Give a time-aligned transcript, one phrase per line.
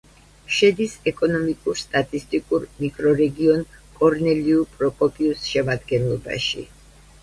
[0.59, 3.65] შედის ეკონომიკურ-სტატისტიკურ მიკრორეგიონ
[4.01, 6.71] კორნელიუ-პროკოპიუს შემადგენლობაში.